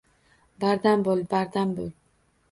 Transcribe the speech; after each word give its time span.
Bardam 0.63 1.03
bo`l, 1.07 1.21
bardam 1.33 1.75
bo`l 1.81 1.85